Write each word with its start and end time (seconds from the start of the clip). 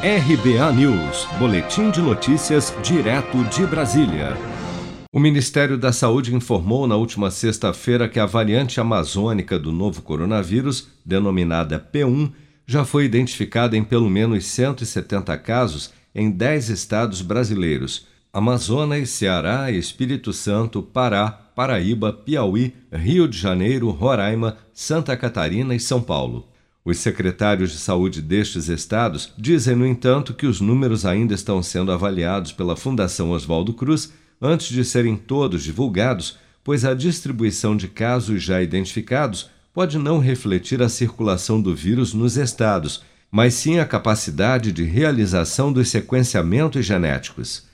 RBA 0.00 0.72
News, 0.74 1.26
Boletim 1.40 1.90
de 1.90 2.00
Notícias, 2.00 2.72
direto 2.84 3.42
de 3.46 3.66
Brasília. 3.66 4.36
O 5.12 5.18
Ministério 5.18 5.76
da 5.76 5.92
Saúde 5.92 6.32
informou 6.32 6.86
na 6.86 6.94
última 6.94 7.32
sexta-feira 7.32 8.08
que 8.08 8.20
a 8.20 8.24
variante 8.24 8.78
amazônica 8.78 9.58
do 9.58 9.72
novo 9.72 10.00
coronavírus, 10.00 10.86
denominada 11.04 11.80
P1, 11.80 12.30
já 12.64 12.84
foi 12.84 13.06
identificada 13.06 13.76
em 13.76 13.82
pelo 13.82 14.08
menos 14.08 14.46
170 14.46 15.36
casos 15.38 15.92
em 16.14 16.30
10 16.30 16.68
estados 16.68 17.20
brasileiros: 17.20 18.06
Amazonas, 18.32 19.10
Ceará, 19.10 19.68
Espírito 19.72 20.32
Santo, 20.32 20.80
Pará, 20.80 21.28
Paraíba, 21.56 22.12
Piauí, 22.12 22.72
Rio 22.92 23.26
de 23.26 23.36
Janeiro, 23.36 23.90
Roraima, 23.90 24.58
Santa 24.72 25.16
Catarina 25.16 25.74
e 25.74 25.80
São 25.80 26.00
Paulo. 26.00 26.46
Os 26.84 26.98
secretários 26.98 27.72
de 27.72 27.78
saúde 27.78 28.22
destes 28.22 28.68
estados 28.68 29.32
dizem, 29.36 29.76
no 29.76 29.86
entanto, 29.86 30.32
que 30.32 30.46
os 30.46 30.60
números 30.60 31.04
ainda 31.04 31.34
estão 31.34 31.62
sendo 31.62 31.92
avaliados 31.92 32.52
pela 32.52 32.76
Fundação 32.76 33.30
Oswaldo 33.30 33.74
Cruz 33.74 34.12
antes 34.40 34.68
de 34.68 34.84
serem 34.84 35.16
todos 35.16 35.62
divulgados, 35.62 36.38
pois 36.64 36.84
a 36.84 36.94
distribuição 36.94 37.76
de 37.76 37.88
casos 37.88 38.42
já 38.42 38.62
identificados 38.62 39.50
pode 39.74 39.98
não 39.98 40.18
refletir 40.18 40.82
a 40.82 40.88
circulação 40.88 41.60
do 41.60 41.74
vírus 41.74 42.14
nos 42.14 42.36
estados, 42.36 43.02
mas 43.30 43.54
sim 43.54 43.78
a 43.78 43.84
capacidade 43.84 44.72
de 44.72 44.84
realização 44.84 45.72
dos 45.72 45.88
sequenciamentos 45.88 46.84
genéticos. 46.84 47.66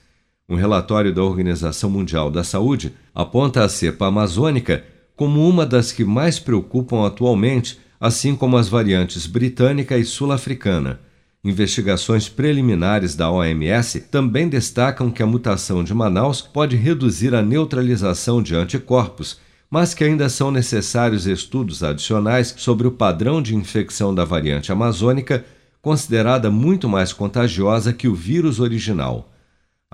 Um 0.48 0.56
relatório 0.56 1.14
da 1.14 1.22
Organização 1.22 1.88
Mundial 1.88 2.30
da 2.30 2.44
Saúde 2.44 2.94
aponta 3.14 3.64
a 3.64 3.68
cepa 3.68 4.06
amazônica 4.06 4.84
como 5.16 5.48
uma 5.48 5.64
das 5.64 5.92
que 5.92 6.04
mais 6.04 6.38
preocupam 6.38 7.06
atualmente 7.06 7.78
assim 8.00 8.34
como 8.34 8.56
as 8.56 8.68
variantes 8.68 9.26
britânica 9.26 9.96
e 9.96 10.04
sul-africana. 10.04 11.00
Investigações 11.44 12.28
preliminares 12.28 13.14
da 13.14 13.30
OMS 13.30 14.00
também 14.00 14.48
destacam 14.48 15.10
que 15.10 15.22
a 15.22 15.26
mutação 15.26 15.84
de 15.84 15.92
Manaus 15.92 16.40
pode 16.40 16.74
reduzir 16.74 17.34
a 17.34 17.42
neutralização 17.42 18.42
de 18.42 18.54
anticorpos, 18.54 19.38
mas 19.70 19.92
que 19.92 20.04
ainda 20.04 20.28
são 20.28 20.50
necessários 20.50 21.26
estudos 21.26 21.82
adicionais 21.82 22.54
sobre 22.56 22.86
o 22.86 22.92
padrão 22.92 23.42
de 23.42 23.54
infecção 23.54 24.14
da 24.14 24.24
variante 24.24 24.72
amazônica, 24.72 25.44
considerada 25.82 26.50
muito 26.50 26.88
mais 26.88 27.12
contagiosa 27.12 27.92
que 27.92 28.08
o 28.08 28.14
vírus 28.14 28.58
original. 28.58 29.33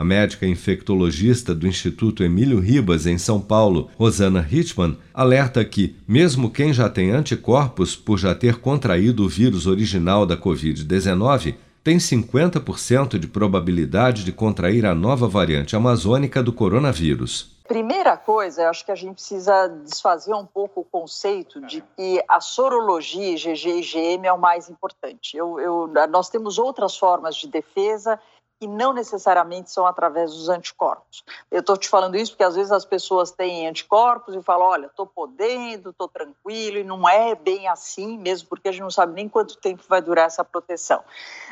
A 0.00 0.04
médica 0.04 0.46
infectologista 0.46 1.54
do 1.54 1.66
Instituto 1.66 2.24
Emílio 2.24 2.58
Ribas, 2.58 3.04
em 3.04 3.18
São 3.18 3.38
Paulo, 3.38 3.90
Rosana 3.98 4.40
Hitchman, 4.50 4.96
alerta 5.12 5.62
que, 5.62 5.94
mesmo 6.08 6.50
quem 6.50 6.72
já 6.72 6.88
tem 6.88 7.10
anticorpos 7.10 7.96
por 7.96 8.16
já 8.16 8.34
ter 8.34 8.60
contraído 8.60 9.26
o 9.26 9.28
vírus 9.28 9.66
original 9.66 10.24
da 10.24 10.38
Covid-19, 10.38 11.54
tem 11.84 11.98
50% 11.98 13.18
de 13.18 13.28
probabilidade 13.28 14.24
de 14.24 14.32
contrair 14.32 14.86
a 14.86 14.94
nova 14.94 15.28
variante 15.28 15.76
amazônica 15.76 16.42
do 16.42 16.50
coronavírus. 16.50 17.60
Primeira 17.68 18.16
coisa, 18.16 18.70
acho 18.70 18.86
que 18.86 18.90
a 18.90 18.96
gente 18.96 19.16
precisa 19.16 19.68
desfazer 19.84 20.32
um 20.32 20.46
pouco 20.46 20.80
o 20.80 20.84
conceito 20.84 21.60
de 21.66 21.84
que 21.94 22.24
a 22.26 22.40
sorologia 22.40 23.34
IgG 23.34 23.68
e 23.68 23.80
IgM 23.80 24.26
é 24.26 24.32
o 24.32 24.40
mais 24.40 24.70
importante. 24.70 25.36
Eu, 25.36 25.60
eu, 25.60 25.90
nós 26.08 26.30
temos 26.30 26.58
outras 26.58 26.96
formas 26.96 27.36
de 27.36 27.48
defesa 27.48 28.18
que 28.60 28.66
não 28.66 28.92
necessariamente 28.92 29.70
são 29.70 29.86
através 29.86 30.34
dos 30.34 30.50
anticorpos. 30.50 31.24
Eu 31.50 31.60
estou 31.60 31.78
te 31.78 31.88
falando 31.88 32.14
isso 32.14 32.32
porque 32.32 32.44
às 32.44 32.54
vezes 32.54 32.70
as 32.70 32.84
pessoas 32.84 33.30
têm 33.30 33.66
anticorpos 33.66 34.34
e 34.34 34.42
falam, 34.42 34.66
olha, 34.66 34.86
estou 34.86 35.06
podendo, 35.06 35.88
estou 35.88 36.06
tranquilo, 36.06 36.76
e 36.76 36.84
não 36.84 37.08
é 37.08 37.34
bem 37.34 37.66
assim, 37.68 38.18
mesmo 38.18 38.50
porque 38.50 38.68
a 38.68 38.72
gente 38.72 38.82
não 38.82 38.90
sabe 38.90 39.14
nem 39.14 39.30
quanto 39.30 39.56
tempo 39.56 39.82
vai 39.88 40.02
durar 40.02 40.26
essa 40.26 40.44
proteção. 40.44 41.02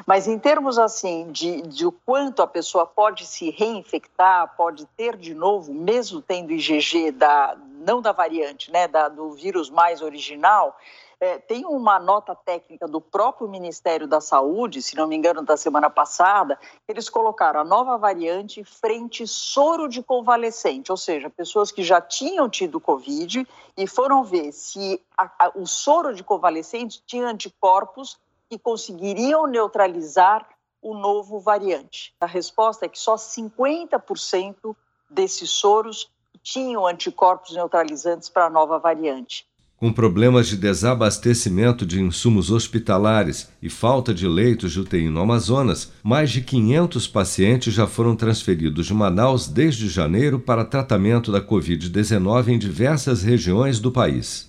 Mas 0.06 0.28
em 0.28 0.38
termos 0.38 0.78
assim 0.78 1.32
de, 1.32 1.62
de 1.62 1.86
o 1.86 1.92
quanto 1.92 2.42
a 2.42 2.46
pessoa 2.46 2.86
pode 2.86 3.24
se 3.24 3.48
reinfectar, 3.48 4.54
pode 4.54 4.84
ter 4.94 5.16
de 5.16 5.32
novo, 5.32 5.72
mesmo 5.72 6.20
tendo 6.20 6.52
IgG 6.52 7.10
da 7.12 7.56
não 7.88 8.02
da 8.02 8.12
variante, 8.12 8.70
né, 8.70 8.86
da, 8.86 9.08
do 9.08 9.30
vírus 9.32 9.70
mais 9.70 10.02
original, 10.02 10.76
é, 11.18 11.38
tem 11.38 11.64
uma 11.64 11.98
nota 11.98 12.34
técnica 12.34 12.86
do 12.86 13.00
próprio 13.00 13.48
Ministério 13.48 14.06
da 14.06 14.20
Saúde, 14.20 14.82
se 14.82 14.94
não 14.94 15.08
me 15.08 15.16
engano, 15.16 15.42
da 15.42 15.56
semana 15.56 15.88
passada, 15.88 16.58
eles 16.86 17.08
colocaram 17.08 17.60
a 17.60 17.64
nova 17.64 17.96
variante 17.96 18.62
frente 18.62 19.26
soro 19.26 19.88
de 19.88 20.02
convalescente, 20.02 20.92
ou 20.92 20.98
seja, 20.98 21.30
pessoas 21.30 21.72
que 21.72 21.82
já 21.82 21.98
tinham 21.98 22.46
tido 22.46 22.78
Covid 22.78 23.48
e 23.74 23.86
foram 23.86 24.22
ver 24.22 24.52
se 24.52 25.02
a, 25.16 25.46
a, 25.46 25.52
o 25.54 25.66
soro 25.66 26.14
de 26.14 26.22
convalescente 26.22 27.02
tinha 27.06 27.26
anticorpos 27.26 28.18
que 28.50 28.58
conseguiriam 28.58 29.46
neutralizar 29.46 30.46
o 30.82 30.94
novo 30.94 31.40
variante. 31.40 32.14
A 32.20 32.26
resposta 32.26 32.84
é 32.84 32.88
que 32.88 32.98
só 32.98 33.16
50% 33.16 34.76
desses 35.10 35.50
soros 35.50 36.10
tinham 36.42 36.86
anticorpos 36.86 37.54
neutralizantes 37.54 38.28
para 38.28 38.46
a 38.46 38.50
nova 38.50 38.78
variante 38.78 39.46
com 39.78 39.92
problemas 39.92 40.48
de 40.48 40.56
desabastecimento 40.56 41.86
de 41.86 42.02
insumos 42.02 42.50
hospitalares 42.50 43.48
e 43.62 43.70
falta 43.70 44.12
de 44.12 44.26
leitos 44.26 44.72
de 44.72 44.80
UTI 44.80 45.08
no 45.08 45.20
Amazonas, 45.20 45.92
mais 46.02 46.30
de 46.30 46.40
500 46.40 47.06
pacientes 47.06 47.72
já 47.72 47.86
foram 47.86 48.16
transferidos 48.16 48.86
de 48.86 48.94
Manaus 48.94 49.46
desde 49.46 49.88
janeiro 49.88 50.40
para 50.40 50.64
tratamento 50.64 51.30
da 51.30 51.40
Covid-19 51.40 52.48
em 52.48 52.58
diversas 52.58 53.22
regiões 53.22 53.78
do 53.78 53.92
país. 53.92 54.48